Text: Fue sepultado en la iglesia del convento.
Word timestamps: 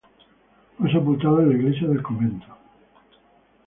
Fue 0.79 0.91
sepultado 0.91 1.41
en 1.41 1.49
la 1.49 1.53
iglesia 1.57 1.87
del 1.87 2.01
convento. 2.01 2.47